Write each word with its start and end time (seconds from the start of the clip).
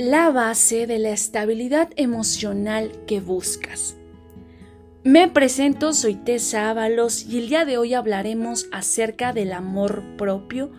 la 0.00 0.30
base 0.30 0.86
de 0.86 0.98
la 0.98 1.10
estabilidad 1.10 1.90
emocional 1.96 2.90
que 3.06 3.20
buscas. 3.20 3.96
Me 5.04 5.28
presento, 5.28 5.92
soy 5.92 6.14
Tessa 6.14 6.70
Ábalos 6.70 7.26
y 7.26 7.36
el 7.36 7.50
día 7.50 7.66
de 7.66 7.76
hoy 7.76 7.92
hablaremos 7.92 8.66
acerca 8.72 9.34
del 9.34 9.52
amor 9.52 10.02
propio, 10.16 10.70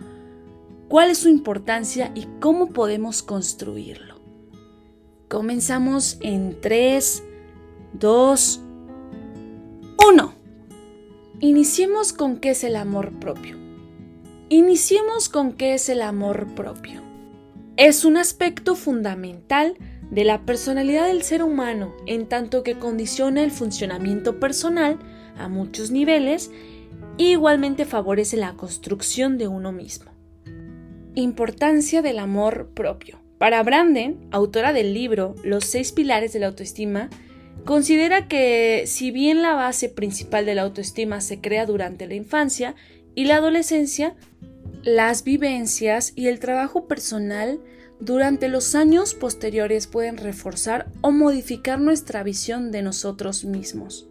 cuál 0.88 1.12
es 1.12 1.18
su 1.18 1.28
importancia 1.28 2.10
y 2.16 2.26
cómo 2.40 2.70
podemos 2.70 3.22
construirlo. 3.22 4.16
Comenzamos 5.28 6.18
en 6.20 6.60
3, 6.60 7.22
2, 7.92 8.60
1. 10.04 10.34
Iniciemos 11.38 12.12
con 12.12 12.38
qué 12.38 12.50
es 12.50 12.64
el 12.64 12.74
amor 12.74 13.12
propio. 13.20 13.56
Iniciemos 14.48 15.28
con 15.28 15.52
qué 15.52 15.74
es 15.74 15.88
el 15.88 16.02
amor 16.02 16.56
propio. 16.56 17.11
Es 17.78 18.04
un 18.04 18.18
aspecto 18.18 18.74
fundamental 18.74 19.78
de 20.10 20.24
la 20.24 20.44
personalidad 20.44 21.06
del 21.06 21.22
ser 21.22 21.42
humano 21.42 21.94
en 22.06 22.28
tanto 22.28 22.62
que 22.62 22.78
condiciona 22.78 23.42
el 23.42 23.50
funcionamiento 23.50 24.38
personal 24.38 24.98
a 25.38 25.48
muchos 25.48 25.90
niveles 25.90 26.50
e 27.16 27.30
igualmente 27.30 27.86
favorece 27.86 28.36
la 28.36 28.52
construcción 28.54 29.38
de 29.38 29.48
uno 29.48 29.72
mismo. 29.72 30.10
Importancia 31.14 32.02
del 32.02 32.18
amor 32.18 32.70
propio. 32.74 33.20
Para 33.38 33.62
Branden, 33.62 34.28
autora 34.30 34.74
del 34.74 34.92
libro 34.92 35.34
Los 35.42 35.64
seis 35.64 35.92
pilares 35.92 36.34
de 36.34 36.40
la 36.40 36.48
autoestima, 36.48 37.08
considera 37.64 38.28
que 38.28 38.84
si 38.86 39.10
bien 39.10 39.40
la 39.40 39.54
base 39.54 39.88
principal 39.88 40.44
de 40.44 40.54
la 40.54 40.62
autoestima 40.62 41.22
se 41.22 41.40
crea 41.40 41.64
durante 41.64 42.06
la 42.06 42.14
infancia 42.14 42.74
y 43.14 43.24
la 43.24 43.36
adolescencia, 43.36 44.14
las 44.82 45.24
vivencias 45.24 46.12
y 46.16 46.26
el 46.26 46.40
trabajo 46.40 46.86
personal 46.86 47.60
durante 48.00 48.48
los 48.48 48.74
años 48.74 49.14
posteriores 49.14 49.86
pueden 49.86 50.16
reforzar 50.16 50.88
o 51.02 51.12
modificar 51.12 51.80
nuestra 51.80 52.22
visión 52.24 52.72
de 52.72 52.82
nosotros 52.82 53.44
mismos. 53.44 54.08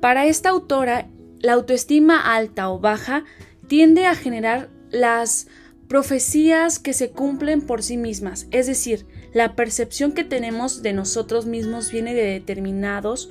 Para 0.00 0.26
esta 0.26 0.50
autora, 0.50 1.08
la 1.38 1.54
autoestima 1.54 2.34
alta 2.34 2.70
o 2.70 2.78
baja 2.78 3.24
tiende 3.68 4.04
a 4.04 4.14
generar 4.14 4.68
las 4.90 5.46
profecías 5.88 6.78
que 6.78 6.92
se 6.92 7.10
cumplen 7.10 7.62
por 7.62 7.82
sí 7.82 7.96
mismas, 7.96 8.46
es 8.50 8.66
decir, 8.66 9.06
la 9.32 9.56
percepción 9.56 10.12
que 10.12 10.24
tenemos 10.24 10.82
de 10.82 10.92
nosotros 10.92 11.46
mismos 11.46 11.90
viene 11.90 12.14
de 12.14 12.24
determinados 12.24 13.30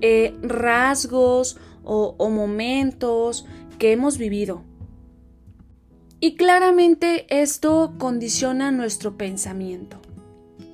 eh, 0.00 0.34
rasgos 0.42 1.58
o 1.84 2.30
momentos 2.30 3.44
que 3.78 3.92
hemos 3.92 4.16
vivido. 4.16 4.64
Y 6.24 6.36
claramente 6.36 7.26
esto 7.30 7.94
condiciona 7.98 8.70
nuestro 8.70 9.16
pensamiento. 9.16 10.00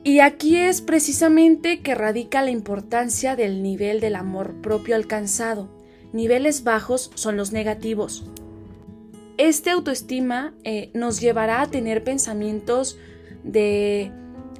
Y 0.04 0.20
aquí 0.20 0.56
es 0.56 0.82
precisamente 0.82 1.80
que 1.80 1.94
radica 1.94 2.42
la 2.42 2.50
importancia 2.50 3.34
del 3.34 3.62
nivel 3.62 4.00
del 4.00 4.16
amor 4.16 4.60
propio 4.60 4.94
alcanzado. 4.94 5.70
Niveles 6.12 6.64
bajos 6.64 7.10
son 7.14 7.38
los 7.38 7.50
negativos. 7.50 8.26
Este 9.38 9.70
autoestima 9.70 10.52
eh, 10.64 10.90
nos 10.92 11.18
llevará 11.18 11.62
a 11.62 11.70
tener 11.70 12.04
pensamientos 12.04 12.98
de 13.42 14.12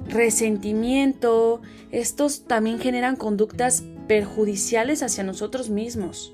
resentimiento. 0.07 1.61
Estos 1.91 2.45
también 2.45 2.79
generan 2.79 3.15
conductas 3.15 3.83
perjudiciales 4.07 5.03
hacia 5.03 5.23
nosotros 5.23 5.69
mismos. 5.69 6.33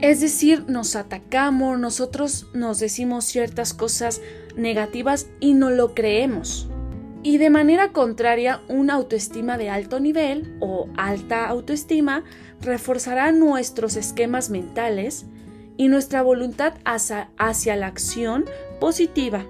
Es 0.00 0.20
decir, 0.20 0.64
nos 0.68 0.94
atacamos, 0.94 1.78
nosotros 1.78 2.46
nos 2.52 2.78
decimos 2.78 3.24
ciertas 3.24 3.72
cosas 3.72 4.20
negativas 4.56 5.28
y 5.40 5.54
no 5.54 5.70
lo 5.70 5.94
creemos. 5.94 6.68
Y 7.22 7.38
de 7.38 7.50
manera 7.50 7.92
contraria, 7.92 8.60
una 8.68 8.94
autoestima 8.94 9.58
de 9.58 9.70
alto 9.70 9.98
nivel 9.98 10.56
o 10.60 10.88
alta 10.96 11.46
autoestima 11.46 12.24
reforzará 12.60 13.32
nuestros 13.32 13.96
esquemas 13.96 14.50
mentales 14.50 15.26
y 15.76 15.88
nuestra 15.88 16.22
voluntad 16.22 16.74
hacia, 16.84 17.76
la 17.76 17.86
acción 17.86 18.44
positiva. 18.80 19.44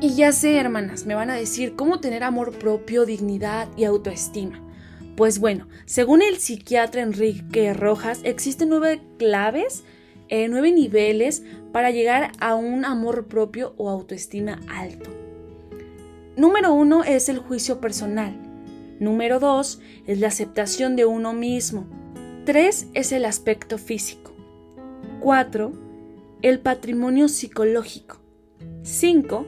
Y 0.00 0.14
ya 0.14 0.32
sé, 0.32 0.58
hermanas, 0.58 1.06
me 1.06 1.14
van 1.14 1.30
a 1.30 1.36
decir 1.36 1.76
cómo 1.76 2.00
tener 2.00 2.24
amor 2.24 2.58
propio, 2.58 3.06
dignidad 3.06 3.68
y 3.76 3.84
autoestima. 3.84 4.65
Pues 5.16 5.38
bueno, 5.38 5.66
según 5.86 6.20
el 6.20 6.36
psiquiatra 6.36 7.00
Enrique 7.00 7.72
Rojas, 7.72 8.20
existen 8.22 8.68
nueve 8.68 9.00
claves, 9.18 9.82
eh, 10.28 10.46
nueve 10.48 10.72
niveles 10.72 11.42
para 11.72 11.90
llegar 11.90 12.32
a 12.38 12.54
un 12.54 12.84
amor 12.84 13.26
propio 13.26 13.74
o 13.78 13.88
autoestima 13.88 14.60
alto. 14.68 15.10
Número 16.36 16.74
uno 16.74 17.02
es 17.02 17.30
el 17.30 17.38
juicio 17.38 17.80
personal. 17.80 18.36
Número 19.00 19.40
dos 19.40 19.80
es 20.06 20.20
la 20.20 20.28
aceptación 20.28 20.96
de 20.96 21.06
uno 21.06 21.32
mismo. 21.32 21.86
Tres 22.44 22.88
es 22.92 23.10
el 23.12 23.24
aspecto 23.24 23.78
físico. 23.78 24.34
Cuatro, 25.20 25.72
el 26.42 26.60
patrimonio 26.60 27.28
psicológico. 27.28 28.18
Cinco, 28.82 29.46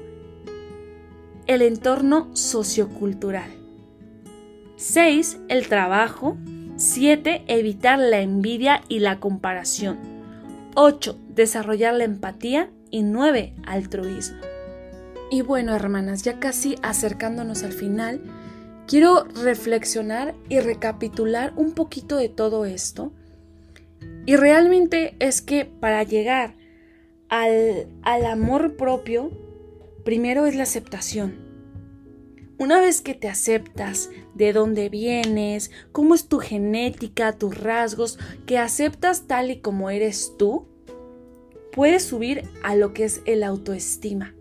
el 1.47 1.61
entorno 1.61 2.35
sociocultural. 2.35 3.58
6. 4.79 5.39
El 5.49 5.67
trabajo. 5.67 6.37
7. 6.77 7.43
Evitar 7.49 7.99
la 7.99 8.21
envidia 8.21 8.83
y 8.89 9.01
la 9.01 9.19
comparación. 9.19 9.99
8. 10.77 11.19
Desarrollar 11.31 11.95
la 11.95 12.05
empatía. 12.05 12.71
Y 12.89 13.03
9. 13.03 13.55
Altruismo. 13.67 14.39
Y 15.33 15.43
bueno, 15.43 15.75
hermanas, 15.75 16.23
ya 16.23 16.39
casi 16.39 16.77
acercándonos 16.81 17.65
al 17.65 17.73
final, 17.73 18.21
quiero 18.87 19.25
reflexionar 19.43 20.37
y 20.49 20.61
recapitular 20.61 21.53
un 21.57 21.73
poquito 21.73 22.17
de 22.17 22.29
todo 22.29 22.65
esto. 22.65 23.13
Y 24.27 24.37
realmente 24.37 25.17
es 25.19 25.43
que 25.43 25.65
para 25.65 26.05
llegar 26.05 26.55
al, 27.29 27.89
al 28.03 28.27
amor 28.27 28.77
propio, 28.77 29.33
primero 30.05 30.47
es 30.47 30.55
la 30.55 30.63
aceptación 30.63 31.48
una 32.59 32.81
vez 32.81 33.01
que 33.01 33.15
te 33.15 33.29
aceptas 33.29 34.11
de 34.35 34.53
dónde 34.53 34.89
vienes, 34.89 35.71
cómo 35.93 36.15
es 36.15 36.27
tu 36.29 36.39
genética, 36.39 37.33
tus 37.33 37.57
rasgos, 37.57 38.19
que 38.47 38.59
aceptas 38.59 39.27
tal 39.29 39.51
y 39.51 39.61
como 39.61 39.91
eres 39.91 40.35
tú, 40.37 40.67
puedes 41.73 42.03
subir 42.03 42.43
a 42.65 42.75
lo 42.75 42.93
que 42.93 43.05
es 43.05 43.23
el 43.25 43.45
autoestima. 43.45 44.35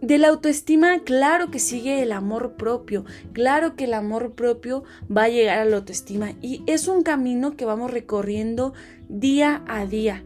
De 0.00 0.16
la 0.16 0.28
autoestima, 0.28 1.00
claro 1.00 1.50
que 1.50 1.58
sigue 1.58 2.00
el 2.00 2.12
amor 2.12 2.54
propio, 2.56 3.04
claro 3.34 3.76
que 3.76 3.84
el 3.84 3.92
amor 3.92 4.32
propio 4.34 4.84
va 5.14 5.24
a 5.24 5.28
llegar 5.28 5.58
a 5.58 5.64
la 5.66 5.76
autoestima 5.76 6.32
y 6.40 6.62
es 6.66 6.88
un 6.88 7.02
camino 7.02 7.54
que 7.56 7.66
vamos 7.66 7.90
recorriendo 7.90 8.72
día 9.08 9.62
a 9.68 9.84
día. 9.84 10.24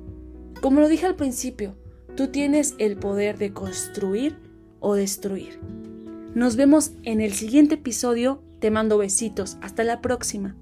Como 0.60 0.80
lo 0.80 0.88
dije 0.88 1.06
al 1.06 1.16
principio, 1.16 1.74
tú 2.14 2.28
tienes 2.28 2.74
el 2.78 2.96
poder 2.96 3.36
de 3.38 3.52
construir 3.52 4.36
o 4.78 4.94
destruir. 4.94 5.58
Nos 6.34 6.56
vemos 6.56 6.90
en 7.04 7.20
el 7.20 7.32
siguiente 7.32 7.76
episodio. 7.76 8.42
Te 8.60 8.72
mando 8.72 8.98
besitos. 8.98 9.56
Hasta 9.62 9.84
la 9.84 10.00
próxima. 10.00 10.56